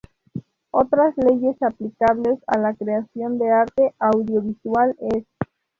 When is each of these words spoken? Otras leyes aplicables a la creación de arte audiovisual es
Otras 0.71 1.13
leyes 1.15 1.61
aplicables 1.61 2.39
a 2.47 2.57
la 2.57 2.73
creación 2.73 3.37
de 3.37 3.51
arte 3.51 3.93
audiovisual 3.99 4.95
es 4.99 5.25